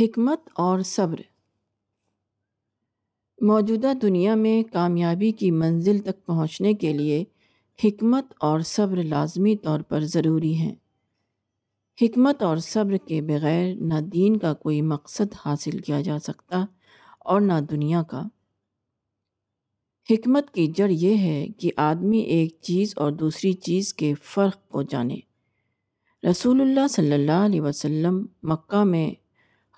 [0.00, 1.20] حکمت اور صبر۔
[3.40, 7.24] موجودہ دنیا میں کامیابی کی منزل تک پہنچنے کے لیے
[7.84, 10.74] حکمت اور صبر لازمی طور پر ضروری ہیں۔
[12.02, 16.64] حکمت اور صبر کے بغیر نہ دین کا کوئی مقصد حاصل کیا جا سکتا
[17.18, 18.22] اور نہ دنیا کا۔
[20.10, 24.82] حکمت کی جڑ یہ ہے کہ آدمی ایک چیز اور دوسری چیز کے فرق کو
[24.82, 25.16] جانے۔
[26.30, 29.27] رسول اللہ صلی اللہ علیہ وسلم مکہ میں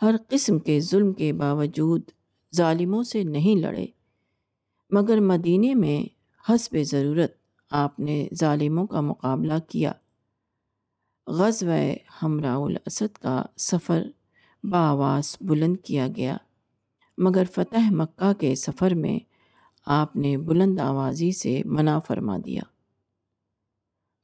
[0.03, 2.03] ہر قسم کے ظلم کے باوجود
[2.57, 3.87] ظالموں سے نہیں لڑے۔
[4.91, 6.21] مگر مدینے میں
[6.53, 7.33] حسب ضرورت
[7.71, 9.93] آپ نے ظالموں کا مقابلہ کیا۔
[11.27, 14.03] غزوہ ہمراء الاسد کا سفر
[14.63, 16.37] بآواز بلند کیا گیا۔
[17.19, 19.19] مگر فتح مکہ کے سفر میں
[19.87, 22.63] آپ نے بلند آوازی سے منع فرما دیا۔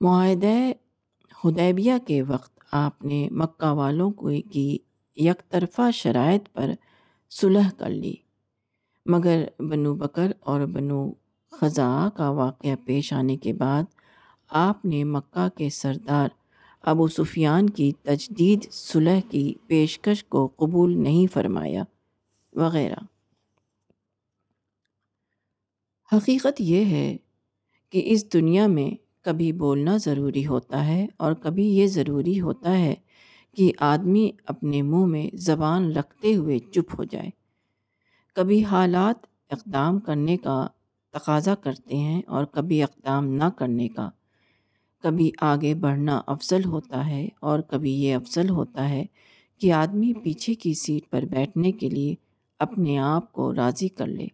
[0.00, 0.72] معاہدہ
[1.44, 4.78] حدیبیہ کے وقت آپ نے مکہ والوں کو کی
[5.16, 6.70] یک طرفہ شرائط پر
[7.30, 8.14] صلح کر لی۔
[9.06, 11.12] مگر بنو بکر اور بنو
[11.52, 13.82] خزاں کا واقعہ پیش آنے کے بعد
[14.48, 16.28] آپ نے مکہ کے سردار
[16.82, 21.82] ابو سفیان کی تجدید صلح کی پیشکش کو قبول نہیں فرمایا،
[22.52, 23.04] وغیرہ۔
[26.12, 27.16] حقیقت یہ ہے
[27.90, 28.90] کہ اس دنیا میں
[29.24, 32.94] کبھی بولنا ضروری ہوتا ہے اور کبھی یہ ضروری ہوتا ہے
[33.56, 37.30] کہ آدمی اپنے منہ میں زبان رکھتے ہوئے چپ ہو جائے۔
[38.34, 40.66] کبھی حالات اقدام کرنے کا
[41.12, 44.10] تقاضا کرتے ہیں اور کبھی اقدام نہ کرنے کا۔
[45.02, 49.04] کبھی آگے بڑھنا افضل ہوتا ہے اور کبھی یہ افضل ہوتا ہے
[49.58, 52.14] کہ آدمی پیچھے کی سیٹ پر بیٹھنے کے لیے
[52.58, 54.26] اپنے آپ کو راضی کر لے۔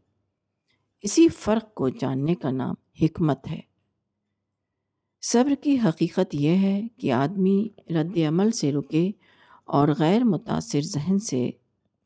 [1.03, 3.72] اسی فرق کو جاننے کا نام حکمت ہے۔
[5.25, 9.11] صبر کی حقیقت یہ ہے کہ آدمی رد عمل سے رکے
[9.65, 11.51] اور غیر متاثر ذہن سے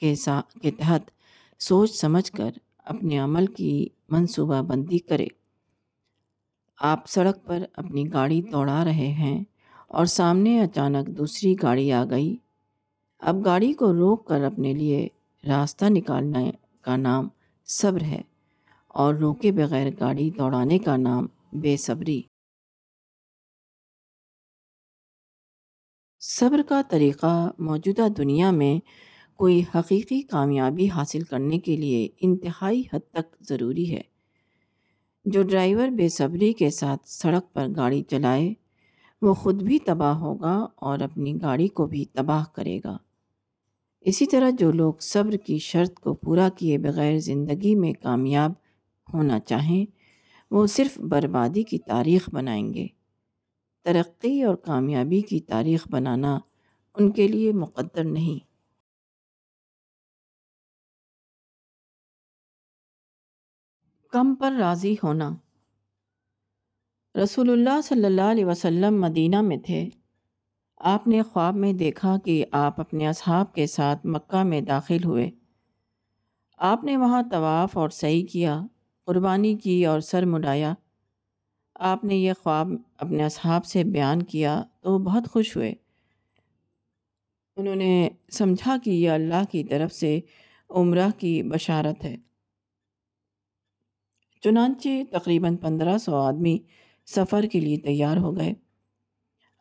[0.01, 1.11] کے سا، کے تحت
[1.59, 5.27] سوچ سمجھ کر اپنے عمل کی منصوبہ بندی کرے۔
[6.81, 9.45] آپ سڑک پر اپنی گاڑی دوڑا رہے ہیں
[9.89, 12.37] اور سامنے اچانک دوسری گاڑی آ گئی۔
[13.19, 15.09] اب گاڑی کو روک کر اپنے لیے
[15.47, 17.29] راستہ نکالنے کا نام
[17.67, 18.23] صبر ہے
[18.89, 22.23] اور روکے بغیر گاڑی دوڑانے کا نام بے صبری۔
[26.21, 28.81] صبر کا طریقہ موجودہ دنیا میں
[29.37, 34.01] کوئی حقیقی کامیابی حاصل کرنے کے لیے انتہائی حد تک ضروری ہے۔
[35.25, 38.55] جو ڈرائیور بے صبری کے ساتھ سڑک پر گاڑی چلائے،
[39.23, 42.97] وہ خود بھی تباہ ہوگا اور اپنی گاڑی کو بھی تباہ کرے گا۔
[44.01, 48.53] اسی طرح جو لوگ صبر کی شرط کو پورا کیے بغیر زندگی میں کامیاب
[49.15, 49.87] ہونا چاہیں،
[50.51, 52.87] وہ صرف بربادی کی تاریخ بنائیں گے۔
[53.87, 56.39] ترقی اور کامیابی کی تاریخ بنانا
[56.95, 58.47] ان کے لیے مقدر نہیں۔
[64.11, 65.31] کم پر راضی ہونا۔
[67.23, 69.89] رسول اللہ صلی اللہ علیہ وسلم مدینہ میں تھے۔
[70.77, 75.31] آپ نے خواب میں دیکھا کہ آپ اپنے اصحاب کے ساتھ مکہ میں داخل ہوئے۔
[76.59, 78.63] آپ نے وہاں طواف اور صحیح کیا،
[79.05, 80.75] قربانی کی اور سر مڈایا
[81.81, 85.75] آپ نے یہ خواب اپنے اصحاب سے بیان کیا تو وہ بہت خوش ہوئے۔
[87.57, 90.21] انہوں نے سمجھا کہ یہ اللہ کی طرف سے
[90.71, 92.17] عمرہ کی بشارت ہے۔
[94.43, 96.59] چنانچہ تقریباً پندرہ سو آدمی
[97.07, 98.53] سفر کے لیے تیار ہو گئے۔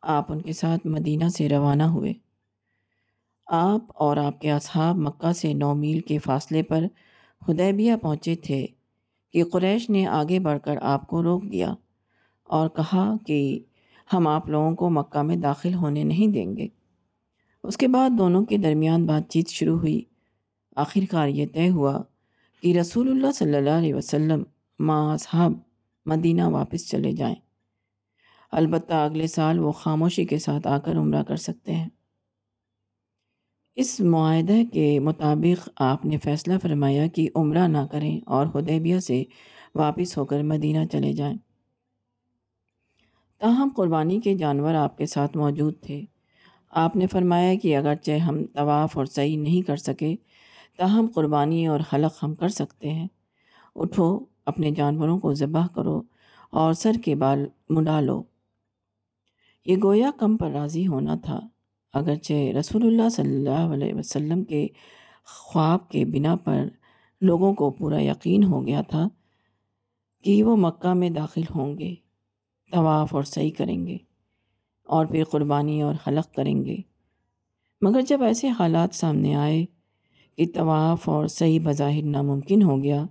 [0.02, 2.14] آپ ان کے ساتھ مدینہ سے روانہ ہوئے۔
[3.46, 6.84] آپ اور آپ کے اصحاب مکہ سے نو میل کے فاصلے پر
[7.50, 8.68] حدیبیہ پہنچے تھے
[9.34, 11.74] کہ قریش نے آگے بڑھ کر آپ کو روک دیا۔
[12.46, 13.60] اور کہا کہ
[14.14, 16.68] ہم آپ لوگوں کو مکہ میں داخل ہونے نہیں دیں گے۔
[17.64, 20.02] اس کے بعد دونوں کے درمیان بات چیت شروع ہوئی۔
[20.76, 22.02] آخر کار یہ طے ہوا
[22.62, 24.44] کہ رسول اللہ صلی اللہ علیہ وسلم
[24.80, 25.54] ماں اصحاب
[26.06, 27.36] مدینہ واپس چلے جائیں۔
[28.52, 31.90] البتہ اگلے سال وہ خاموشی کے ساتھ آ کر عمرہ کر سکتے ہیں۔
[33.76, 39.24] اس معاہدہ کے مطابق آپ نے فیصلہ فرمایا کہ عمرہ نہ کریں اور حدیبیہ سے
[39.76, 41.38] واپس ہو کر مدینہ چلے جائیں۔
[43.40, 46.02] تاہم قربانی کے جانور آپ کے ساتھ موجود تھے۔
[46.72, 50.16] آپ نے فرمایا کہ اگرچہ ہم طواف اور صحیح نہیں کر سکے،
[50.78, 53.08] تاہم قربانی اور حلق ہم کر سکتے ہیں۔
[53.76, 56.02] اٹھو، اپنے جانوروں کو ذبح کرو
[56.52, 58.24] اور سر کے بال مڈا لو۔
[59.66, 61.40] یہ گویا کم پر راضی ہونا تھا،
[61.94, 64.68] اگرچہ رسول اللہ صلی اللہ علیہ وسلم کے
[65.26, 66.64] خواب کے بنا پر
[67.22, 69.08] لوگوں کو پورا یقین ہو گیا تھا
[70.24, 72.05] کہ وہ مکہ میں داخل ہوں گے۔
[72.76, 73.98] طواف اور صحیح کریں گے
[74.84, 76.78] اور پھر قربانی اور حلق کریں گے۔
[77.82, 79.66] مگر جب ایسے حالات سامنے آئے
[80.38, 83.06] کہ طواف اور صحیح بظاہر ناممکن ہو گیا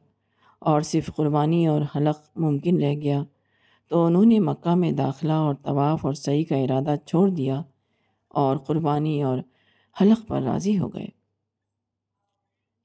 [0.58, 3.22] اور صرف قربانی اور حلق ممکن رہ گیا،
[3.88, 7.62] تو انہوں نے مکہ میں داخلہ اور طواف اور صحیح کا ارادہ چھوڑ دیا
[8.28, 9.38] اور قربانی اور
[10.00, 11.06] حلق پر راضی ہو گئے۔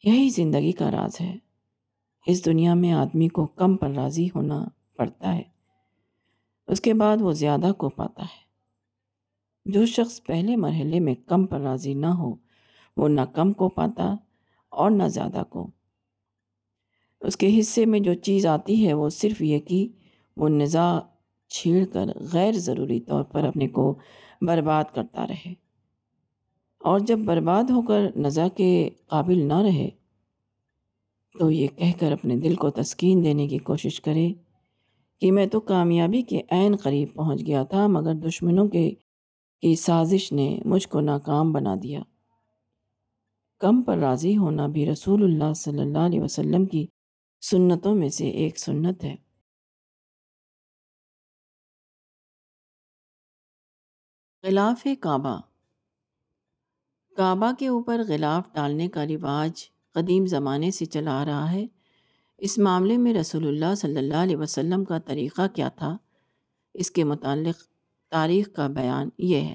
[0.04, 1.38] یہی زندگی کا راز ہے۔
[2.28, 4.66] اس دنیا میں آدمی کو کم پر راضی ہونا
[4.98, 5.59] پڑتا ہے۔
[6.70, 8.50] اس کے بعد وہ زیادہ کو پاتا ہے۔
[9.66, 12.36] جو شخص پہلے مرحلے میں کم پر راضی نہ ہو،
[12.98, 14.16] وہ نہ کم کو پاتا
[14.70, 15.72] اور نہ زیادہ کو۔
[17.22, 19.88] اس کے حصے میں جو چیز آتی ہے، وہ صرف یہ کہ
[20.38, 21.00] وہ نزا
[21.48, 24.00] چھیڑ کر غیر ضروری طور پر اپنے کو
[24.42, 25.54] برباد کرتا رہے۔
[26.80, 29.90] اور جب برباد ہو کر نزا کے قابل نہ رہے،
[31.40, 34.30] تو یہ کہہ کر اپنے دل کو تسکین دینے کی کوشش کرے۔
[35.22, 38.92] کہ میں تو کامیابی کے عین قریب پہنچ گیا تھا، مگر دشمنوں کے،
[39.62, 42.00] کی سازش نے مجھ کو ناکام بنا دیا۔
[43.60, 46.88] کم پر راضی ہونا بھی رسول اللہ صلی اللہ علیہ وسلم کی
[47.42, 49.16] سنتوں میں سے ایک سنت ہے۔
[54.44, 55.42] غلاف کعبہ۔
[57.18, 61.66] کعبہ کے اوپر غلاف ڈالنے کا رواج قدیم زمانے سے چلا آ رہا ہے۔
[62.42, 65.98] اس معاملے میں رسول اللہ صلی اللہ علیہ وسلم کا طریقہ کیا تھا؟
[66.74, 67.64] اس کے متعلق
[68.10, 69.54] تاریخ کا بیان یہ ہے۔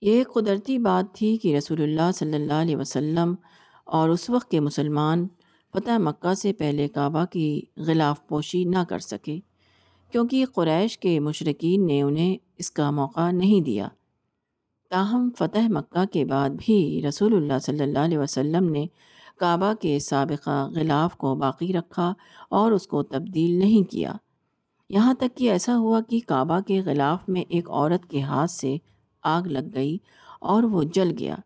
[0.00, 3.34] یہ ایک قدرتی بات تھی کہ رسول اللہ صلی اللہ علیہ وسلم
[3.84, 5.26] اور اس وقت کے مسلمان
[5.72, 9.40] فتح مکہ سے پہلے کعبہ کی غلاف پوشی نہ کر سکے،
[10.12, 13.88] کیونکہ قریش کے مشرقین نے انہیں اس کا موقع نہیں دیا۔
[14.90, 18.86] تاہم، فتح مکہ کے بعد بھی رسول اللہ صلی اللہ علیہ وسلم نے
[19.38, 22.14] کعبہ کے سابقہ غلاف کو باقی رکھا
[22.50, 24.12] اور اس کو تبدیل نہیں کیا۔
[24.88, 28.76] یہاں تک کہ ایسا ہوا کہ کعبہ کے غلاف میں ایک عورت کے ہاتھ سے
[29.22, 29.98] آگ لگ گئی
[30.40, 31.36] اور وہ جل گیا۔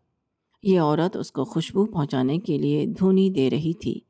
[0.63, 4.01] یہ عورت اس کو خوشبو پہنچانے کے لیے دھونی دے رہی تھی۔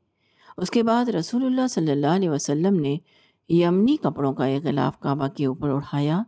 [0.57, 2.97] اس کے بعد رسول اللہ صلی اللہ علیہ وسلم نے
[3.49, 6.23] یمنی کپڑوں کا ایک غلاف کعبہ کے اوپر اٹھایا۔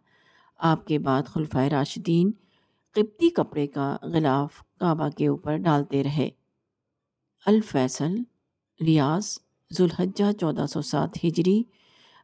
[0.58, 2.32] آپ کے بعد خلفۂ راشدین
[2.96, 6.30] قبطی کپڑے کا غلاف کعبہ کے اوپر ڈالتے رہے۔
[7.46, 8.16] الفیصل
[8.82, 9.38] ریاض
[9.74, 11.64] ذوالحجہ چودہ سو سات ہجری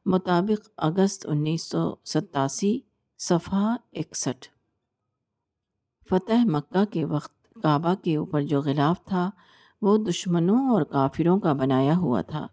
[0.05, 2.79] مطابق اگست انیس سو ستاسی
[3.19, 4.47] صفحہ اکسٹھ۔
[6.09, 9.29] فتح مکہ کے وقت کعبہ کے اوپر جو غلاف تھا،
[9.81, 12.47] وہ دشمنوں اور کافروں کا بنایا ہوا تھا۔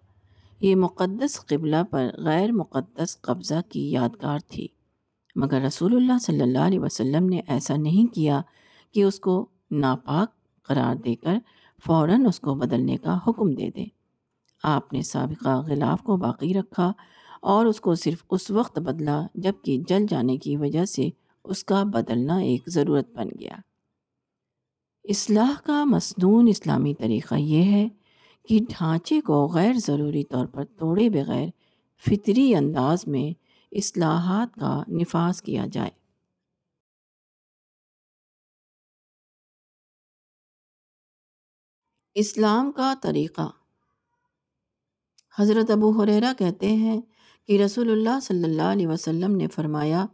[0.61, 4.69] یہ مقدس قبلہ پر غیر مقدس قبضہ کی یادگار تھی۔
[5.37, 8.41] مگر رسول اللہ صلی اللہ علیہ وسلم نے ایسا نہیں کیا
[8.95, 10.33] کہ اس کو ناپاک
[10.63, 11.35] قرار دے کر
[11.87, 13.85] فوراً اس کو بدلنے کا حکم دے دے۔
[14.63, 16.93] آپ نے سابقہ غلاف کو باقی رکھا
[17.43, 21.09] اور اس کو صرف اس وقت بدلا جبکہ جل جانے کی وجہ سے
[21.45, 23.55] اس کا بدلنا ایک ضرورت بن گیا۔
[25.05, 27.89] اصلاح کا مصنون اسلامی طریقہ یہ ہے
[28.49, 31.49] کہ ڈھانچے کو غیر ضروری طور پر توڑے بغیر
[32.07, 33.31] فطری انداز میں
[33.73, 35.91] اصلاحات کا نفاذ کیا جائے۔
[42.21, 43.51] اسلام کا طریقہ۔
[45.39, 47.01] حضرت ابو حریرہ کہتے ہیں
[47.47, 50.07] کہ رسول اللہ صلی اللہ علیہ وسلم نے فرمایا،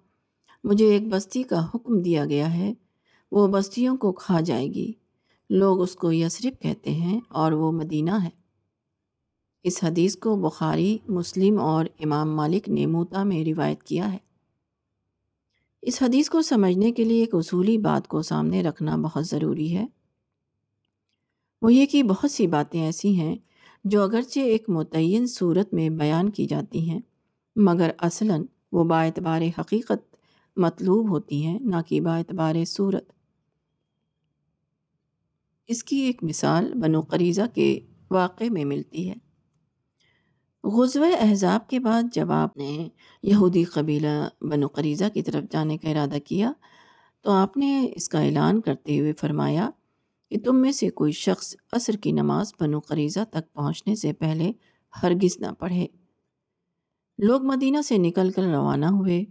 [0.65, 2.75] مجھے ایک بستی کا حکم دیا گیا ہے،
[3.33, 4.93] وہ بستیوں کو کھا جائے گی۔
[5.51, 8.31] لوگ اس کو یسرف کہتے ہیں اور وہ مدینہ ہے۔
[9.63, 14.19] اس حدیث کو بخاری، مسلم اور امام مالک نے موتا میں روایت کیا ہے۔
[15.83, 19.87] اس حدیث کو سمجھنے کے لیے ایک اصولی بات کو سامنے رکھنا بہت ضروری ہے۔
[21.65, 23.37] وہ یہ کہ بہت سی باتیں ایسی ہیں
[23.85, 27.01] جو اگرچہ ایک متعین صورت میں بیان کی جاتی ہیں،
[27.57, 30.17] مگر اصلاً وہ با اعتبار حقیقت
[30.57, 33.13] مطلوب ہوتی ہیں، نہ کہ با اعتبار صورت۔
[35.67, 37.81] اس کی ایک مثال بنو قریضہ کے
[38.11, 39.15] واقع میں ملتی ہے۔
[40.65, 42.89] غزوہ احزاب کے بعد جب آپ نے
[43.23, 46.53] یہودی قبیلہ بنو قریضہ کی طرف جانے کا ارادہ کیا،
[47.23, 49.71] تو آپ نے اس کا اعلان کرتے ہوئے فرمایا
[50.35, 54.53] کہ تم میں سے کوئی شخص عصر کی نماز بنو قریضہ تک پہنچنے سے پہلے
[55.03, 55.87] ہرگز نہ پڑھے۔
[57.19, 59.25] لوگ مدینہ سے نکل کر روانہ ہوئے،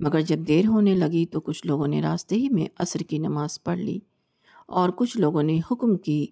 [0.00, 3.62] مگر جب دیر ہونے لگی تو کچھ لوگوں نے راستے ہی میں عصر کی نماز
[3.62, 3.98] پڑھ لی
[4.66, 6.26] اور کچھ لوگوں نے حکم کی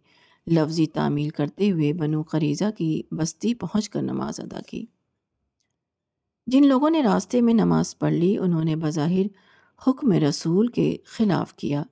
[0.46, 4.86] لفظی تعمیل کرتے ہوئے بنو قریضہ کی بستی پہنچ کر نماز ادا کی۔
[6.46, 9.26] جن لوگوں نے راستے میں نماز پڑھ لی، انہوں نے بظاہر
[9.86, 11.82] حکم رسول کے خلاف کیا۔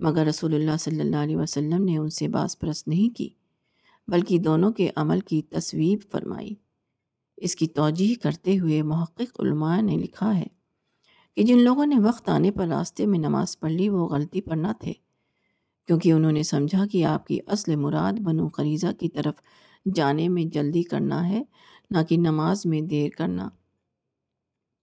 [0.00, 3.28] مگر رسول اللہ صلی اللہ علیہ وسلم نے ان سے باس پرست نہیں کی،
[4.08, 6.54] بلکہ دونوں کے عمل کی تصویب فرمائی۔
[7.36, 10.46] اس کی توجہ کرتے ہوئے محقق علماء نے لکھا ہے
[11.36, 14.56] کہ جن لوگوں نے وقت آنے پر راستے میں نماز پڑھ لی، وہ غلطی پر
[14.56, 14.92] نہ تھے،
[15.86, 19.34] کیونکہ انہوں نے سمجھا کہ آپ کی اصل مراد بنو قریضہ کی طرف
[19.94, 21.42] جانے میں جلدی کرنا ہے،
[21.90, 23.48] نہ کہ نماز میں دیر کرنا۔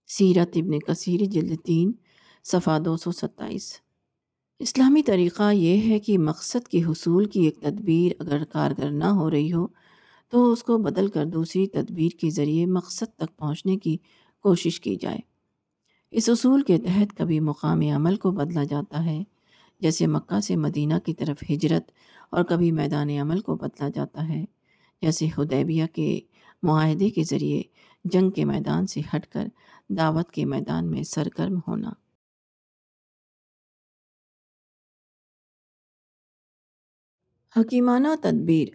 [0.06, 1.92] سیرت ابن کثیر جلد تین،
[2.44, 3.87] صفحہ دو سو ستائیس۔
[4.60, 9.30] اسلامی طریقہ یہ ہے کہ مقصد کے حصول کی ایک تدبیر اگر کارگر نہ ہو
[9.30, 9.66] رہی ہو،
[10.28, 13.96] تو اس کو بدل کر دوسری تدبیر کے ذریعے مقصد تک پہنچنے کی
[14.42, 15.18] کوشش کی جائے۔
[16.10, 19.22] اس اصول کے تحت کبھی مقام عمل کو بدلا جاتا ہے،
[19.80, 21.90] جیسے مکہ سے مدینہ کی طرف ہجرت،
[22.30, 24.44] اور کبھی میدان عمل کو بدلا جاتا ہے،
[25.02, 26.20] جیسے حدیبیہ کے
[26.62, 27.62] معاہدے کے ذریعے
[28.04, 29.46] جنگ کے میدان سے ہٹ کر
[29.88, 31.90] دعوت کے میدان میں سرگرم ہونا۔
[37.58, 38.68] حکیمانہ تدبیر۔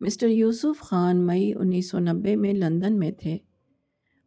[0.00, 3.38] مسٹر یوسف خان مئی انیس سو نبے میں لندن میں تھے۔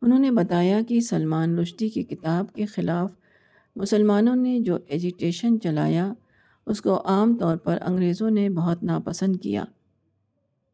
[0.02, 3.12] انہوں نے بتایا کہ سلمان رشدی کی کتاب کے خلاف
[3.76, 6.14] مسلمانوں نے جو ایجیٹیشن چلایا،
[6.66, 9.64] اس کو عام طور پر انگریزوں نے بہت ناپسند کیا۔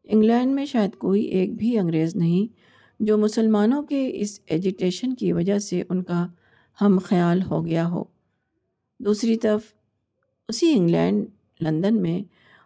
[0.04, 2.58] انگلینڈ میں شاید کوئی ایک بھی انگریز نہیں
[3.00, 6.26] جو مسلمانوں کے اس ایجیٹیشن کی وجہ سے ان کا
[6.80, 8.04] ہم خیال ہو گیا ہو۔
[8.98, 9.62] دوسری طرف،
[10.48, 11.26] اسی انگلینڈ
[11.60, 12.20] لندن میں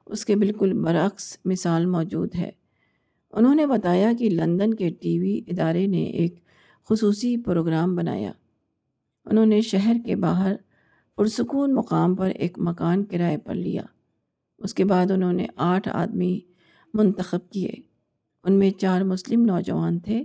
[0.07, 2.51] اس کے بالکل برعکس مثال موجود ہے۔
[3.33, 6.39] انہوں نے بتایا کہ لندن کے ٹی وی ادارے نے ایک
[6.91, 8.33] خصوصی پروگرام بنایا۔
[9.27, 10.55] انہوں نے شہر کے باہر
[11.19, 13.83] پرسکون مقام پر ایک مکان کرائے پر لیا۔
[14.59, 16.39] اس کے بعد انہوں نے آٹھ آدمی
[16.95, 17.73] منتخب کیے۔
[18.45, 20.23] ان میں چار مسلم نوجوان تھے،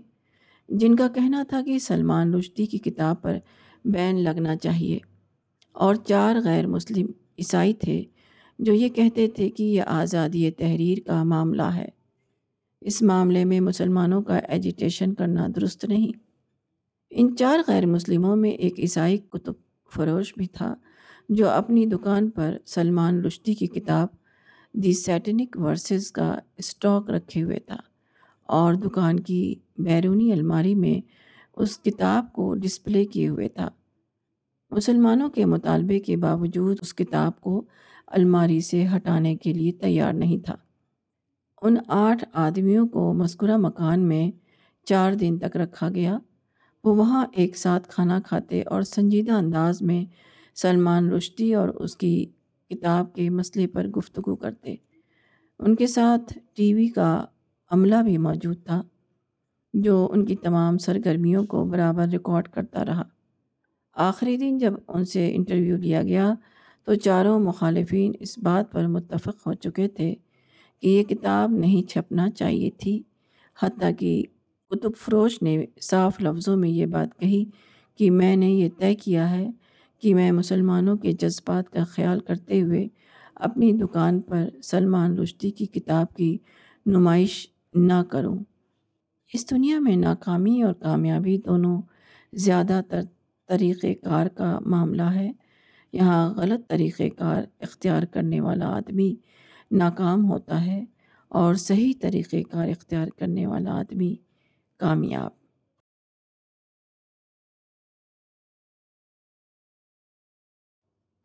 [0.69, 3.37] جن کا کہنا تھا کہ سلمان رشدی کی کتاب پر
[3.85, 4.99] بین لگنا چاہیے،
[5.75, 7.05] اور چار غیر مسلم
[7.37, 8.03] عیسائی تھے
[8.59, 11.87] جو یہ کہتے تھے کہ یہ آزادی تحریر کا معاملہ ہے۔
[12.81, 16.17] اس معاملے میں مسلمانوں کا ایجیٹیشن کرنا درست نہیں۔
[17.11, 19.53] ان چار غیر مسلموں میں ایک عیسائی کتب
[19.89, 20.75] فروش بھی تھا،
[21.29, 24.07] جو اپنی دکان پر سلمان رشدی کی کتاب
[24.73, 27.77] دی سیٹنک ورسز کا اسٹاک رکھے ہوئے تھا
[28.45, 31.07] اور دکان کی بیرونی الماری میں
[31.57, 33.69] اس کتاب کو ڈسپلے کیے ہوئے تھا۔
[34.71, 37.65] مسلمانوں کے مطالبے کے باوجود اس کتاب کو
[38.13, 40.55] الماری سے ہٹانے کے لیے تیار نہیں تھا۔
[41.61, 44.31] ان آٹھ آدمیوں کو مذکورہ مکان میں
[44.85, 46.17] چار دن تک رکھا گیا۔
[46.83, 50.05] وہ وہاں ایک ساتھ کھانا کھاتے اور سنجیدہ انداز میں
[50.55, 52.25] سلمان رشدی اور اس کی
[52.69, 54.75] کتاب کے مسئلے پر گفتگو کرتے۔
[55.59, 57.25] ان کے ساتھ ٹی وی کا
[57.71, 58.81] عملہ بھی موجود تھا،
[59.73, 63.03] جو ان کی تمام سرگرمیوں کو برابر ریکارڈ کرتا رہا۔
[63.93, 66.33] آخری دن جب ان سے انٹرویو لیا گیا
[66.87, 70.15] تو چاروں مخالفین اس بات پر متفق ہو چکے تھے
[70.83, 73.01] کہ یہ کتاب نہیں چھپنا چاہیے تھی،
[73.63, 74.23] حتیٰ کہ
[74.71, 77.45] کتب فروش نے صاف لفظوں میں یہ بات کہی
[77.95, 79.47] کہ میں نے یہ طے کیا ہے
[79.99, 82.87] کہ میں مسلمانوں کے جذبات کا خیال کرتے ہوئے
[83.35, 86.37] اپنی دکان پر سلمان رشدی کی کتاب کی
[86.85, 88.37] نمائش نہ کروں۔
[89.33, 91.81] اس دنیا میں ناکامی اور کامیابی دونوں
[92.33, 93.01] زیادہ تر
[93.49, 95.31] طریقۂ کار کا معاملہ ہے۔
[95.93, 99.15] یہاں غلط طریقۂ کار اختیار کرنے والا آدمی
[99.71, 100.85] ناکام ہوتا ہے
[101.29, 104.15] اور صحیح طریقۂ کار اختیار کرنے والا آدمی
[104.77, 105.31] کامیاب۔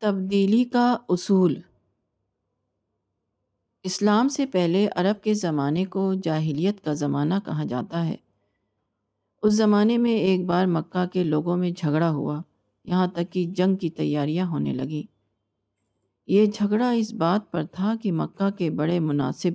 [0.01, 1.61] تبدیلی کا اصول۔
[3.83, 8.15] اسلام سے پہلے عرب کے زمانے کو جاہلیت کا زمانہ کہا جاتا ہے۔
[9.43, 12.41] اس زمانے میں ایک بار مکہ کے لوگوں میں جھگڑا ہوا۔
[12.89, 15.03] یہاں تک کہ جنگ کی تیاریاں ہونے لگی
[16.27, 19.51] یہ جھگڑا اس بات پر تھا کہ مکہ کے بڑے مناسب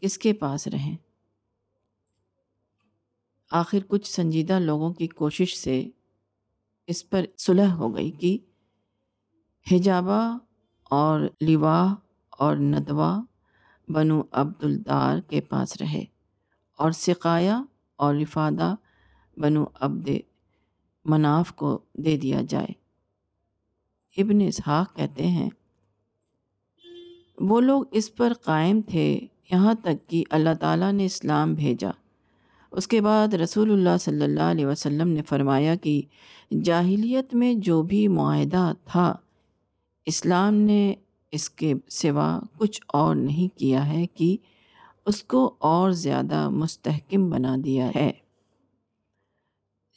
[0.00, 0.96] کس کے پاس رہیں۔
[3.50, 5.90] آخر کچھ سنجیدہ لوگوں کی کوشش سے
[6.86, 8.38] اس پر صلح ہو گئی کہ
[9.72, 10.38] حجابہ
[10.90, 11.94] اور لواح
[12.30, 13.20] اور ندوہ
[13.88, 16.04] بنو عبدالدار کے پاس رہے
[16.78, 17.62] اور سقایا
[17.96, 18.74] اور رفادہ
[19.36, 20.08] بنو عبد
[21.08, 22.72] مناف کو دے دیا جائے۔
[24.16, 25.50] ابن اسحاق کہتے ہیں،
[27.40, 29.18] وہ لوگ اس پر قائم تھے
[29.52, 31.90] یہاں تک کہ اللہ تعالیٰ نے اسلام بھیجا۔
[32.72, 36.02] اس کے بعد رسول اللہ صلی اللہ علیہ وسلم نے فرمایا کہ
[36.64, 39.14] جاہلیت میں جو بھی معاہدہ تھا،
[40.06, 40.94] اسلام نے
[41.32, 44.36] اس کے سوا کچھ اور نہیں کیا ہے کہ
[45.06, 48.12] اس کو اور زیادہ مستحکم بنا دیا ہے۔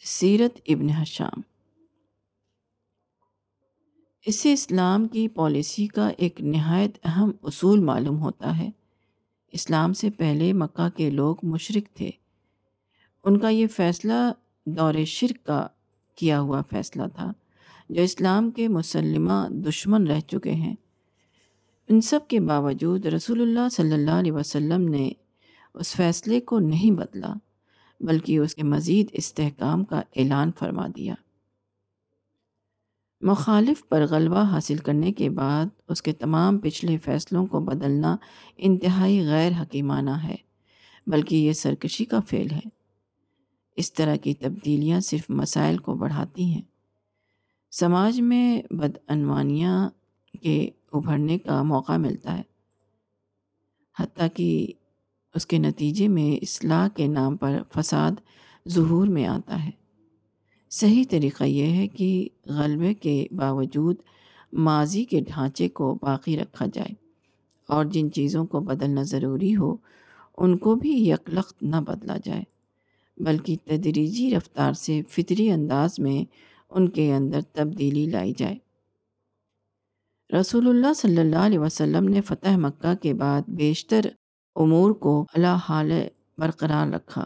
[0.03, 1.41] سیرت ابن حشام۔
[4.25, 8.69] اس سے اسلام کی پالیسی کا ایک نہایت اہم اصول معلوم ہوتا ہے۔
[9.51, 12.09] اسلام سے پہلے مکہ کے لوگ مشرق تھے۔
[13.23, 14.31] ان کا یہ فیصلہ
[14.65, 15.67] دور شرک کا
[16.15, 17.31] کیا ہوا فیصلہ تھا،
[17.89, 20.75] جو اسلام کے مسلمہ دشمن رہ چکے ہیں۔
[21.89, 25.11] ان سب کے باوجود رسول اللہ صلی اللہ علیہ وسلم نے
[25.73, 27.33] اس فیصلے کو نہیں بدلا۔
[28.01, 31.13] بلکہ اس کے مزید استحکام کا اعلان فرما دیا۔
[33.21, 38.15] مخالف پر غلبہ حاصل کرنے کے بعد اس کے تمام پچھلے فیصلوں کو بدلنا
[38.57, 40.35] انتہائی غیر حکیمانہ ہے،
[41.07, 42.69] بلکہ یہ سرکشی کا فعل ہے۔
[43.75, 46.61] اس طرح کی تبدیلیاں صرف مسائل کو بڑھاتی ہیں۔
[47.71, 49.89] سماج میں بدعنوانیاں
[50.41, 52.43] کے ابھرنے کا موقع ملتا ہے،
[53.99, 54.73] حتیٰ کہ
[55.35, 58.11] اس کے نتیجے میں اصلاح کے نام پر فساد
[58.69, 59.71] ظہور میں آتا ہے۔
[60.69, 63.95] صحیح طریقہ یہ ہے کہ غلبے کے باوجود
[64.53, 66.93] ماضی کے ڈھانچے کو باقی رکھا جائے
[67.67, 69.75] اور جن چیزوں کو بدلنا ضروری ہو،
[70.37, 72.43] ان کو بھی یکلخت نہ بدلا جائے،
[73.17, 76.31] بلکہ تدریجی رفتار سے فطری انداز میں
[76.69, 78.57] ان کے اندر تبدیلی لائی جائے۔
[80.39, 84.01] رسول اللہ صلی اللہ علیہ وسلم نے فتح مکہ کے بعد بیشتر
[84.55, 85.91] امور کو اللہ حال
[86.37, 87.23] برقرار رکھا۔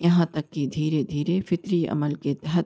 [0.00, 2.64] یہاں تک کہ دھیرے دھیرے فطری عمل کے تحت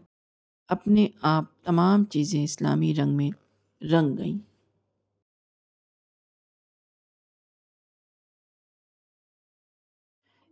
[0.68, 3.30] اپنے آپ تمام چیزیں اسلامی رنگ میں
[3.84, 4.38] رنگ گئیں۔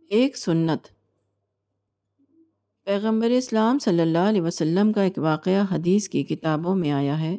[0.09, 0.87] ایک سنت۔
[2.83, 7.37] پیغمبر اسلام صلی اللہ علیہ وسلم کا ایک واقعہ حدیث کی کتابوں میں آیا ہے۔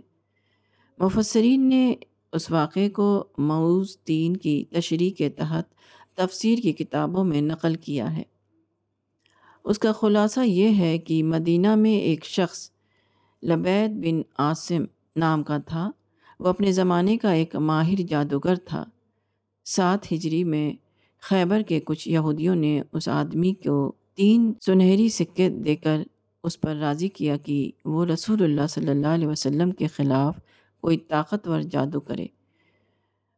[0.99, 1.95] مفسرین نے
[2.37, 5.65] اس واقعے کو معوض دین کی تشریح کے تحت
[6.15, 8.23] تفسیر کی کتابوں میں نقل کیا ہے۔
[9.65, 12.71] اس کا خلاصہ یہ ہے کہ مدینہ میں ایک شخص
[13.43, 14.85] لبید بن عاصم
[15.17, 15.91] نام کا تھا۔
[16.41, 18.85] وہ اپنے زمانے کا ایک ماہر جادوگر تھا۔
[19.65, 20.73] سات ہجری میں
[21.21, 26.03] خیبر کے کچھ یہودیوں نے اس آدمی کو تین سنہری سکے دے کر
[26.45, 30.39] اس پر راضی کیا کہ وہ رسول اللہ صلی اللہ علیہ وسلم کے خلاف
[30.87, 32.27] کوئی طاقتور جادو کرے۔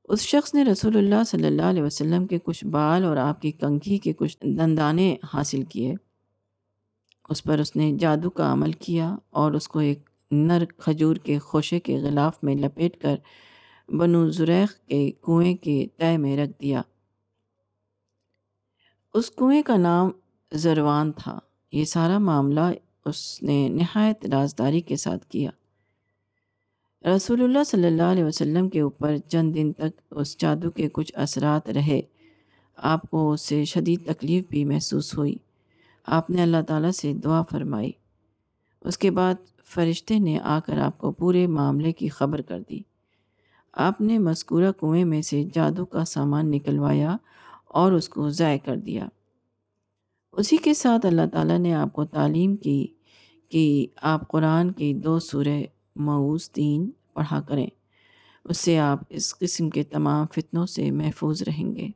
[0.04, 3.52] اس شخص نے رسول اللہ صلی اللہ علیہ وسلم کے کچھ بال اور آپ کی
[3.52, 5.94] کنکھی کے کچھ دندانے حاصل کیے۔
[7.28, 9.98] اس پر اس نے جادو کا عمل کیا اور اس کو ایک
[10.30, 13.16] نر کھجور کے خوشے کے غلاف میں لپیٹ کر
[13.88, 16.82] بنو زریخ کے کنویں کے تہ میں رکھ دیا۔
[19.14, 20.10] اس کنویں کا نام
[20.52, 21.38] زروان تھا۔
[21.72, 22.72] یہ سارا معاملہ
[23.04, 25.50] اس نے نہایت رازداری کے ساتھ کیا۔
[27.04, 31.12] رسول اللہ صلی اللہ علیہ وسلم کے اوپر چند دن تک اس جادو کے کچھ
[31.14, 32.00] اثرات رہے۔
[32.76, 35.36] آپ کو اس سے شدید تکلیف بھی محسوس ہوئی۔
[36.06, 37.92] آپ نے اللہ تعالیٰ سے دعا فرمائی۔
[38.80, 39.34] اس کے بعد
[39.64, 42.80] فرشتے نے آ کر آپ کو پورے معاملے کی خبر کر دی۔
[43.72, 47.16] آپ نے مذکورہ کنویں میں سے جادو کا سامان نکلوایا
[47.64, 49.06] اور اس کو ضائع کر دیا۔
[50.32, 52.86] اسی کے ساتھ اللہ تعالیٰ نے آپ کو تعلیم کی
[53.48, 55.62] کہ آپ قرآن کی دو سورہ
[55.98, 57.66] معوض دین پڑھا کریں۔
[58.44, 61.88] اس سے آپ اس قسم کے تمام فتنوں سے محفوظ رہیں گے۔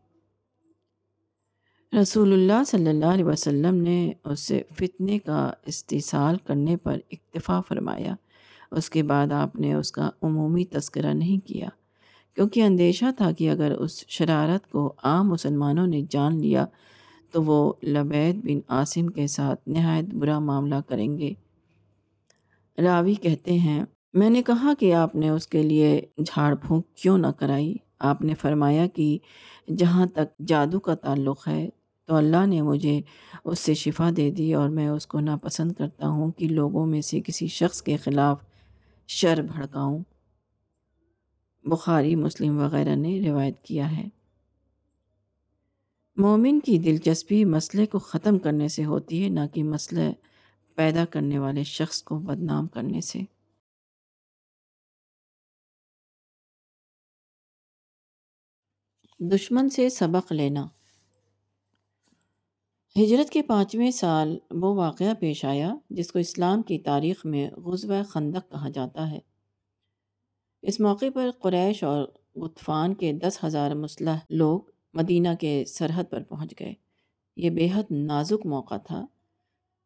[2.02, 7.60] رسول اللہ صلی اللہ علیہ وسلم نے اس سے فتنے کا استحصال کرنے پر اکتفا
[7.60, 8.14] فرمایا۔
[8.70, 11.68] اس کے بعد آپ نے اس کا عمومی تذکرہ نہیں کیا،
[12.34, 16.66] کیونکہ اندیشہ تھا کہ اگر اس شرارت کو عام مسلمانوں نے جان لیا،
[17.30, 21.32] تو وہ لبید بن عاصم کے ساتھ نہایت برا معاملہ کریں گے۔
[22.78, 27.18] راوی کہتے ہیں میں نے کہا کہ آپ نے اس کے لیے جھاڑ پھونک کیوں
[27.18, 29.18] نہ کرائی؟ آپ نے فرمایا کہ
[29.76, 31.68] جہاں تک جادو کا تعلق ہے،
[32.04, 33.00] تو اللہ نے مجھے
[33.44, 37.00] اس سے شفا دے دی اور میں اس کو ناپسند کرتا ہوں کہ لوگوں میں
[37.00, 38.38] سے کسی شخص کے خلاف
[39.08, 39.98] شر بھڑکاؤں۔
[41.64, 44.08] بخاری، مسلم وغیرہ نے روایت کیا ہے۔
[46.16, 50.10] مومن کی دلچسپی مسئلے کو ختم کرنے سے ہوتی ہے، نہ کہ مسئلہ
[50.74, 53.31] پیدا کرنے والے شخص کو بدنام کرنے سے۔
[59.24, 60.66] دشمن سے سبق لینا۔
[63.02, 68.02] ہجرت کے پانچویں سال وہ واقعہ پیش آیا جس کو اسلام کی تاریخ میں غزوہ
[68.02, 69.18] خندق کہا جاتا ہے۔
[70.62, 72.04] اس موقع پر قریش اور
[72.36, 74.60] غطفان کے دس ہزار مسلح لوگ
[74.94, 76.74] مدینہ کے سرحد پر پہنچ گئے۔
[77.36, 79.06] یہ بے حد نازک موقع تھا۔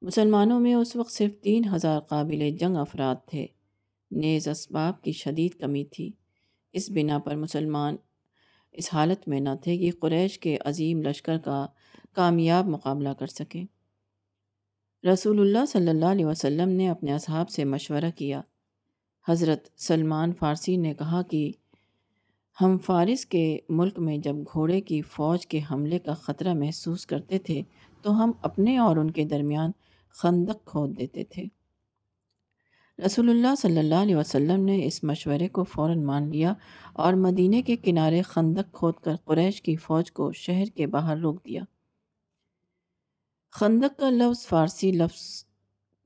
[0.03, 3.46] مسلمانوں میں اس وقت صرف تین ہزار قابل جنگ افراد تھے۔
[4.11, 6.12] نیز اسباب کی شدید کمی تھی۔
[6.72, 7.96] اس بنا پر مسلمان
[8.76, 11.66] اس حالت میں نہ تھے کہ قریش کے عظیم لشکر کا
[12.12, 13.64] کامیاب مقابلہ کر سکیں
[15.06, 18.40] رسول اللہ صلی اللہ علیہ وسلم نے اپنے اصحاب سے مشورہ کیا۔
[19.28, 21.52] حضرت سلمان فارسی نے کہا کہ
[22.60, 27.38] ہم فارس کے ملک میں جب گھوڑے کی فوج کے حملے کا خطرہ محسوس کرتے
[27.38, 27.62] تھے
[28.02, 29.70] تو ہم اپنے اور ان کے درمیان
[30.10, 31.44] خندق کھود دیتے تھے۔
[33.04, 36.54] رسول اللہ صلی اللہ علیہ وسلم نے اس مشورے کو فوراً مان لیا
[36.92, 41.44] اور مدینے کے کنارے خندق کھود کر قریش کی فوج کو شہر کے باہر روک
[41.44, 41.62] دیا۔
[43.50, 45.44] خندق کا لفظ فارسی لفظ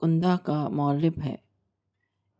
[0.00, 1.36] کندہ کا مورب ہے۔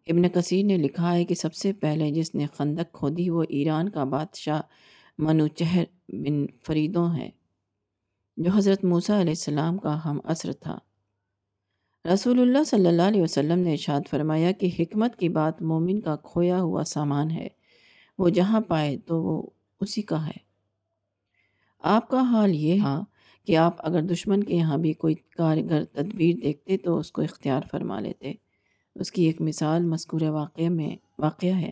[0.06, 3.88] ابن کثیر نے لکھا ہے کہ سب سے پہلے جس نے خندق کھودی وہ ایران
[3.88, 4.60] کا بادشاہ
[5.18, 7.30] منوچہر بن فریدوں ہے
[8.36, 10.78] جو حضرت موسیٰ علیہ السلام کا ہم عصر تھا۔
[12.04, 16.16] رسول اللہ صلی اللہ علیہ وسلم نے اشاد فرمایا کہ حکمت کی بات مومن کا
[16.16, 17.48] کھویا ہوا سامان ہے۔
[18.18, 19.42] وہ جہاں پائے تو وہ
[19.80, 20.36] اسی کا ہے۔
[21.78, 23.02] آپ کا حال یہ ہاں
[23.46, 27.60] کہ آپ اگر دشمن کے یہاں بھی کوئی کارگر تدبیر دیکھتے تو اس کو اختیار
[27.70, 28.32] فرما لیتے۔
[28.94, 31.70] اس کی ایک مثال مذکور واقعہ میں واقعہ ہے۔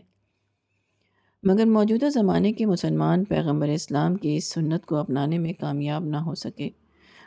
[1.42, 6.16] مگر موجودہ زمانے کے مسلمان پیغمبر اسلام کی اس سنت کو اپنانے میں کامیاب نہ
[6.16, 6.70] ہو سکے۔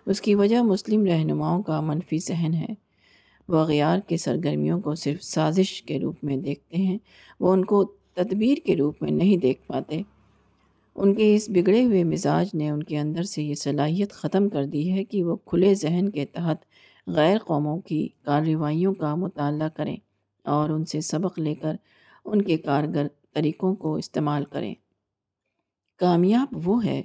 [0.05, 2.90] اس کی وجہ مسلم رہنماؤں کا منفی ذہن ہے۔
[3.51, 6.97] وہ اغیار کے سرگرمیوں کو صرف سازش کے روپ میں دیکھتے ہیں،
[7.39, 7.83] وہ ان کو
[8.13, 10.01] تدبیر کے روپ میں نہیں دیکھ پاتے۔
[10.95, 14.65] ان کے اس بگڑے ہوئے مزاج نے ان کے اندر سے یہ صلاحیت ختم کر
[14.65, 16.57] دی ہے کہ وہ کھلے ذہن کے تحت
[17.07, 19.97] غیر قوموں کی کارروائیوں کا مطالعہ کریں
[20.43, 21.75] اور ان سے سبق لے کر
[22.25, 24.75] ان کے کارگر طریقوں کو استعمال کریں۔
[25.97, 27.01] کامیاب وہ ہے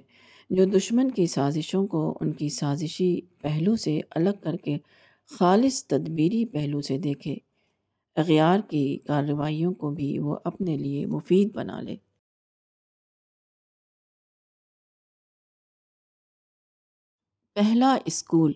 [0.51, 4.77] جو دشمن کی سازشوں کو ان کی سازشی پہلو سے الگ کر کے
[5.27, 7.37] خالص تدبیری پہلو سے دیکھے،
[8.17, 11.97] اغیار کی کارروائیوں کو بھی وہ اپنے لیے مفید بنا لے۔
[17.55, 18.53] پہلا اسکول۔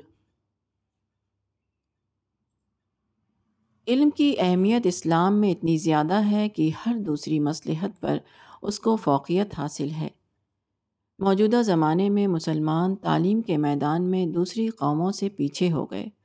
[3.88, 8.18] علم کی اہمیت اسلام میں اتنی زیادہ ہے کہ ہر دوسری مصلحت پر
[8.62, 10.08] اس کو فوقیت حاصل ہے۔
[11.18, 16.19] موجودہ زمانے میں مسلمان تعلیم کے میدان میں دوسری قوموں سے پیچھے ہو گئے۔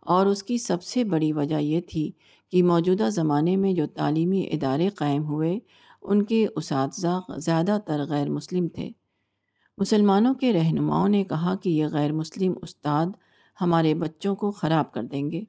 [0.00, 2.10] اور اس کی سب سے بڑی وجہ یہ تھی
[2.52, 5.58] کہ موجودہ زمانے میں جو تعلیمی ادارے قائم ہوئے،
[6.02, 8.90] ان کے اساتذہ زیادہ تر غیر مسلم تھے۔
[9.78, 13.06] مسلمانوں کے رہنماؤں نے کہا کہ یہ غیر مسلم استاد
[13.60, 15.42] ہمارے بچوں کو خراب کر دیں گے۔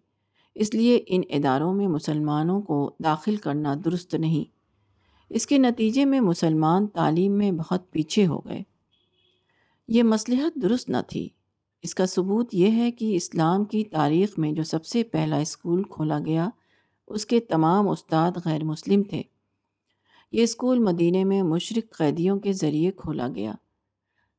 [0.55, 4.51] اس لیے ان اداروں میں مسلمانوں کو داخل کرنا درست نہیں۔
[5.29, 8.63] اس کے نتیجے میں مسلمان تعلیم میں بہت پیچھے ہو گئے۔
[9.87, 11.29] یہ مصلحت درست نہ تھی۔
[11.81, 15.83] اس کا ثبوت یہ ہے کہ اسلام کی تاریخ میں جو سب سے پہلا اسکول
[15.83, 16.49] کھولا گیا،
[17.07, 19.21] اس کے تمام استاد غیر مسلم تھے۔
[20.31, 23.53] یہ اسکول مدینہ میں مشرق قیدیوں کے ذریعے کھولا گیا۔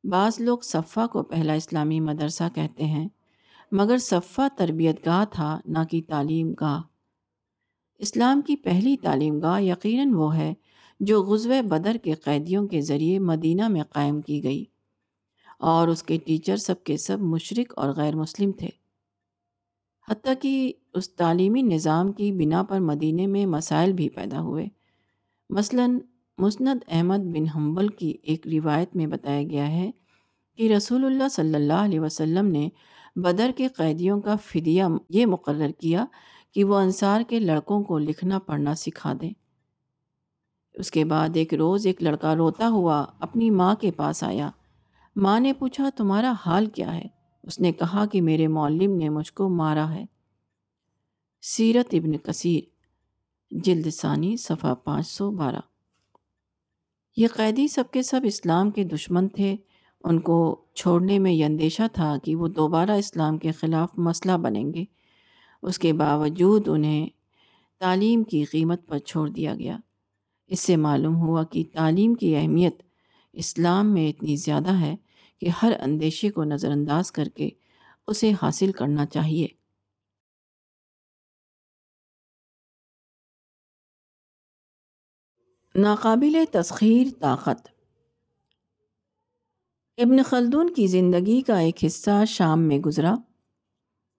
[0.04, 3.08] بعض لوگ صفہ کو پہلا اسلامی مدرسہ کہتے ہیں،
[3.72, 6.82] مگر صفہ تربیت گاہ تھا، نہ کہ تعلیم گاہ۔
[7.98, 10.54] اسلام کی پہلی تعلیم گاہ یقیناً وہ ہے
[11.00, 14.64] جو غزوہ بدر کے قیدیوں کے ذریعے مدینہ میں قائم کی گئی۔
[15.62, 18.68] اور اس کے ٹیچر سب کے سب مشرق اور غیر مسلم تھے۔
[20.10, 24.66] حتیٰ کہ اس تعلیمی نظام کی بنا پر مدینہ میں مسائل بھی پیدا ہوئے۔
[25.50, 25.86] مثلا،
[26.38, 29.90] مسند احمد بن حنبل کی ایک روایت میں بتایا گیا ہے
[30.56, 32.68] کہ رسول اللہ صلی اللہ علیہ وسلم نے
[33.16, 36.04] بدر کے قیدیوں کا فدیہ یہ مقرر کیا
[36.54, 39.32] کہ وہ انصار کے لڑکوں کو لکھنا، پڑھنا سکھا دیں۔
[40.74, 44.50] اس کے بعد ایک روز ایک لڑکا روتا ہوا اپنی ماں کے پاس آیا۔
[45.16, 47.04] ماں نے پوچھا، تمہارا حال کیا ہے؟
[47.42, 50.04] اس نے کہا کہ میرے معلم نے مجھ کو مارا ہے۔
[51.42, 52.60] سیرت ابن کثیر،
[53.50, 55.60] جلد ثانی، صفحہ پانچ سو بارہ۔
[57.16, 59.56] یہ قیدی سب کے سب اسلام کے دشمن تھے۔
[60.04, 64.72] ان کو چھوڑنے میں یہ اندیشہ تھا کہ وہ دوبارہ اسلام کے خلاف مسئلہ بنیں
[64.74, 64.84] گے۔
[65.62, 67.08] اس کے باوجود انہیں
[67.78, 69.76] تعلیم کی قیمت پر چھوڑ دیا گیا۔
[70.46, 72.82] اس سے معلوم ہوا کہ تعلیم کی اہمیت
[73.32, 74.96] اسلام میں اتنی زیادہ ہے
[75.42, 77.50] کہ ہر اندیشے کو نظر انداز کر کے
[78.06, 79.46] اسے حاصل کرنا چاہیے۔
[85.74, 87.68] ناقابل تسخیر طاقت۔
[89.96, 93.14] ابن خلدون کی زندگی کا ایک حصہ شام میں گزرا۔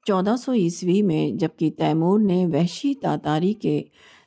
[0.05, 3.83] چودہ سو عیسوی میں جبکہ تیمور نے وحشی تاتاری کے،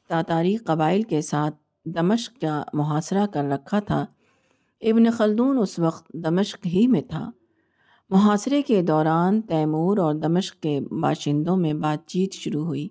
[0.08, 1.54] تاتاری قبائل کے ساتھ
[1.84, 4.06] دمشق کا محاصرہ کر رکھا تھا
[4.80, 7.30] ابن خلدون اس وقت دمشق ہی میں تھا۔
[8.10, 12.88] محاصرے کے دوران تیمور اور دمشق کے باشندوں میں بات چیت شروع ہوئی۔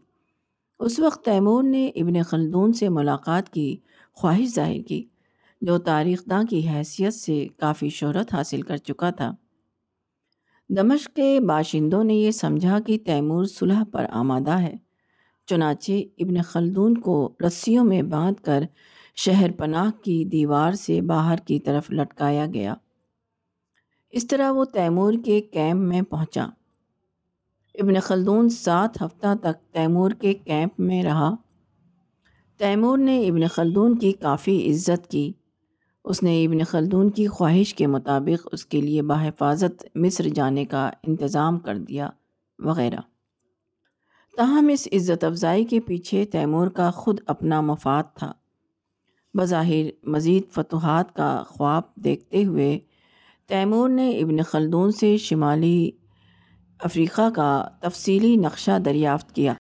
[0.79, 3.77] اس وقت تیمور نے ابن خلدون سے ملاقات کی،
[4.13, 5.05] خواہش ظاہر کی،
[5.61, 9.35] جو تاریخ داں کی حیثیت سے کافی شہرت حاصل کر چکا تھا۔
[10.69, 14.75] دمشق کے باشندوں نے یہ سمجھا کہ تیمور صلح پر آمادہ ہے،
[15.45, 18.63] چنانچہ ابن خلدون کو رسیوں میں باندھ کر
[19.15, 22.73] شہر پناہ کی دیوار سے باہر کی طرف لٹکایا گیا۔
[24.09, 26.47] اس طرح وہ تیمور کے کیمپ میں پہنچا۔
[27.75, 31.35] ابن خلدون سات ہفتہ تک تیمور کے کیمپ میں رہا۔
[32.57, 35.31] تیمور نے ابن خلدون کی کافی عزت کی۔
[36.03, 40.89] اس نے ابن خلدون کی خواہش کے مطابق اس کے لیے بحفاظت مصر جانے کا
[41.07, 42.09] انتظام کر دیا
[42.59, 42.99] وغیرہ۔
[44.37, 48.33] تاہم اس عزت افزائی کے پیچھے تیمور کا خود اپنا مفاد تھا۔
[49.37, 52.79] بظاہر مزید فتوحات کا خواب دیکھتے ہوئے
[53.45, 55.91] تیمور نے ابن خلدون سے شمالی
[56.79, 59.53] افریقہ کا تفصیلی نقشہ دریافت کیا۔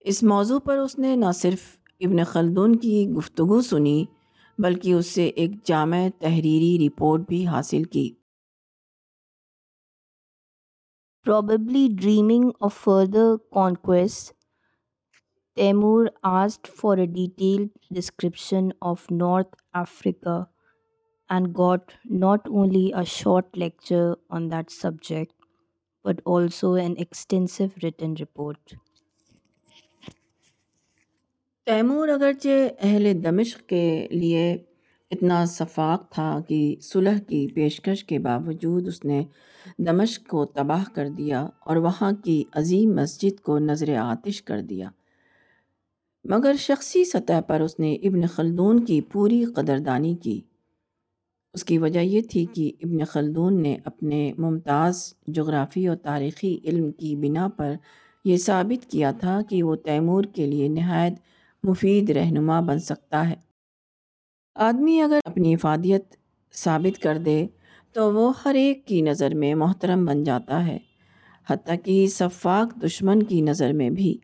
[0.00, 4.04] اس موضوع پر اس نے نہ صرف ابن خلدون کی گفتگو سنی
[4.58, 8.14] بلکہ اس سے ایک جامع تحریری رپورٹ بھی حاصل کی۔
[11.28, 14.30] Probably dreaming of further conquests,
[15.58, 20.44] Timur asked for a detail description of North Africa
[21.28, 25.32] and got not only a short lecture on that subject
[26.04, 28.74] but also an extensive written report.
[31.66, 34.56] Timur اگرچہ اہل دمشق کے لیے
[35.10, 39.24] اتنا شفاق تھا کہ صلح کی پیشکش کے باوجود اس نے
[39.78, 44.90] دمشق کو تباہ کر دیا اور وہاں کی عظیم مسجد کو نظر آتش کر دیا۔
[46.28, 50.40] مگر شخصی سطح پر اس نے ابن خلدون کی پوری قدردانی کی۔
[51.54, 56.92] اس کی وجہ یہ تھی کہ ابن خلدون نے اپنے ممتاز جغرافی اور تاریخی علم
[56.92, 57.74] کی بنا پر
[58.24, 61.12] یہ ثابت کیا تھا کہ وہ تیمور کے لیے نہایت
[61.62, 63.34] مفید رہنما بن سکتا ہے۔
[64.54, 66.14] آدمی اگر اپنی افادیت
[66.52, 67.46] ثابت کر دے
[67.92, 70.78] تو وہ ہر ایک کی نظر میں محترم بن جاتا ہے،
[71.50, 74.18] حتیٰ کہ صفاق دشمن کی نظر میں بھی۔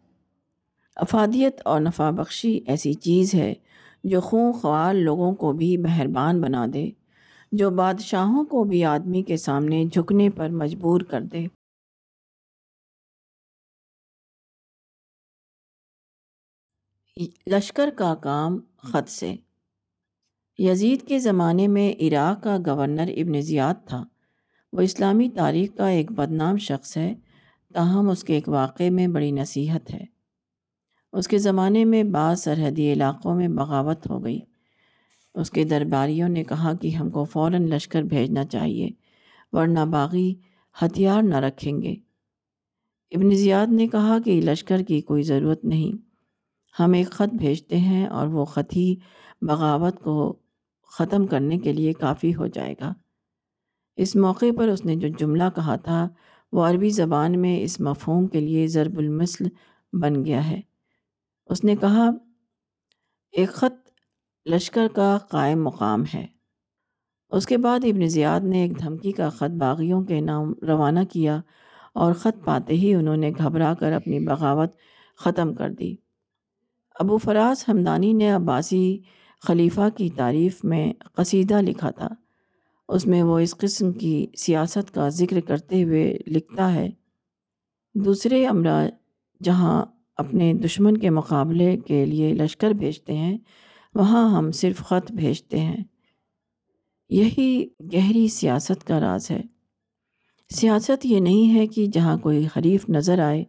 [0.96, 3.54] افادیت اور نفع بخشی ایسی چیز ہے
[4.04, 6.90] جو خون خوار لوگوں کو بھی مہربان بنا دے،
[7.52, 11.46] جو بادشاہوں کو بھی آدمی کے سامنے جھکنے پر مجبور کر دے۔
[17.46, 19.37] لشکر کا کام خط سے۔
[20.59, 24.04] یزید کے زمانے میں عراق کا گورنر ابن زیاد تھا۔
[24.72, 27.14] وہ اسلامی تاریخ کا ایک بدنام شخص ہے،
[27.74, 30.13] تاہم اس کے ایک واقعے میں بڑی نصیحت ہے۔
[31.14, 34.40] اس کے زمانے میں بعض سرحدی علاقوں میں بغاوت ہو گئی۔
[35.35, 38.90] اس کے درباریوں نے کہا کہ ہم کو فوراً لشکر بھیجنا چاہیے،
[39.53, 40.35] ورنہ باغی
[40.83, 41.94] ہتھیار نہ رکھیں گے۔
[43.11, 45.96] ابن زیاد نے کہا کہ لشکر کی کوئی ضرورت نہیں۔
[46.83, 48.94] ہم ایک خط بھیجتے ہیں اور وہ خط ہی
[49.42, 50.38] بغاوت کو
[50.83, 52.94] ختم کرنے کے لیے کافی ہو جائے گا۔
[53.96, 56.09] اس موقع پر اس نے جو جملہ کہا تھا،
[56.53, 59.44] وہ عربی زبان میں اس مفہوم کے لیے ضرب المثل
[59.92, 60.74] بن گیا ہے۔
[61.46, 62.11] اس نے کہا،
[63.33, 63.90] ایک خط
[64.46, 66.26] لشکر کا قائم مقام ہے.
[67.30, 71.40] اس کے بعد ابن زیاد نے ایک دھمکی کا خط باغیوں کے نام روانہ کیا
[71.94, 74.72] اور خط پاتے ہی انہوں نے گھبرا کر اپنی بغاوت
[75.18, 75.94] ختم کر دی۔
[76.94, 78.98] ابو فراز ہمدانی نے عباسی
[79.42, 82.09] خلیفہ کی تعریف میں قصیدہ لکھا تھا۔
[82.88, 86.90] اس میں وہ اس قسم کی سیاست کا ذکر کرتے ہوئے لکھتا ہے،
[87.94, 88.87] دوسرے امرا
[89.42, 89.85] جہاں
[90.16, 93.38] اپنے دشمن کے مقابلے کے لیے لشکر بھیجتے ہیں،
[93.94, 95.85] وہاں ہم صرف خط بھیجتے ہیں۔
[97.09, 99.42] یہی گہری سیاست کا راز ہے۔
[100.55, 103.44] سیاست یہ نہیں ہے کہ جہاں کوئی حریف نظر آئے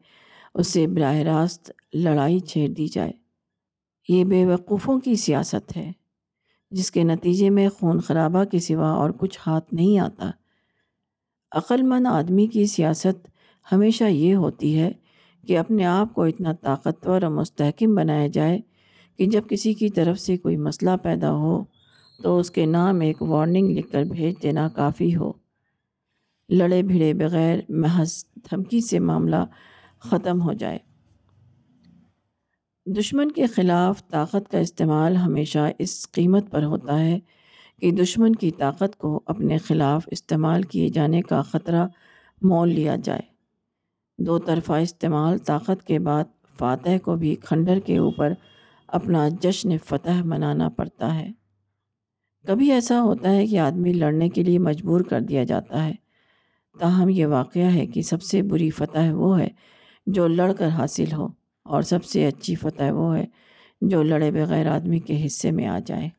[0.53, 3.11] اس سے براہ راست لڑائی چھیڑ دی جائے۔
[4.09, 5.91] یہ بے وقوفوں کی سیاست ہے،
[6.71, 10.31] جس کے نتیجے میں خون خرابہ کے سوا اور کچھ ہاتھ نہیں آتا۔
[11.51, 13.27] عقل مند آدمی کی سیاست
[13.71, 14.91] ہمیشہ یہ ہوتی ہے
[15.47, 18.59] کہ اپنے آپ کو اتنا طاقتور اور مستحکم بنایا جائے
[19.17, 21.63] کہ جب کسی کی طرف سے کوئی مسئلہ پیدا ہو
[22.23, 25.31] تو اس کے نام ایک وارننگ لکھ کر بھیج دینا کافی ہو۔
[26.49, 29.45] لڑے بھیڑے بغیر محض دھمکی سے معاملہ
[29.99, 30.79] ختم ہو جائے۔
[32.85, 37.19] دشمن کے خلاف طاقت کا استعمال ہمیشہ اس قیمت پر ہوتا ہے
[37.81, 41.87] کہ دشمن کی طاقت کو اپنے خلاف استعمال کیے جانے کا خطرہ
[42.41, 43.34] مول لیا جائے۔
[44.17, 46.23] دو طرفہ استعمال طاقت کے بعد
[46.59, 48.33] فاتح کو بھی کھنڈر کے اوپر
[48.87, 51.31] اپنا جشن فتح منانا پڑتا ہے۔
[52.47, 55.93] کبھی ایسا ہوتا ہے کہ آدمی لڑنے کے لیے مجبور کر دیا جاتا ہے۔
[56.79, 59.47] تاہم، یہ واقعہ ہے کہ سب سے بری فتح وہ ہے
[60.07, 61.27] جو لڑ کر حاصل ہو
[61.63, 63.25] اور سب سے اچھی فتح وہ ہے
[63.81, 66.09] جو لڑے بغیر آدمی کے حصے میں آ جائے۔